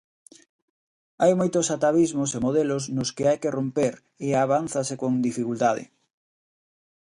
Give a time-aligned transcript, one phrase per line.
[1.21, 3.93] "Hai moitos atavismos e modelos nos que hai que romper
[4.25, 5.83] e avánzase con dificultade".